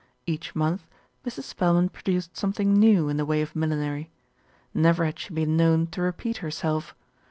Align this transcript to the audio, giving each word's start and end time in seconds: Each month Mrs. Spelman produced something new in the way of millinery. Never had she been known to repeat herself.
Each 0.25 0.55
month 0.55 0.87
Mrs. 1.27 1.43
Spelman 1.43 1.89
produced 1.89 2.35
something 2.35 2.73
new 2.73 3.07
in 3.07 3.17
the 3.17 3.23
way 3.23 3.43
of 3.43 3.55
millinery. 3.55 4.09
Never 4.73 5.05
had 5.05 5.19
she 5.19 5.31
been 5.31 5.55
known 5.55 5.85
to 5.93 6.01
repeat 6.01 6.37
herself. 6.37 6.95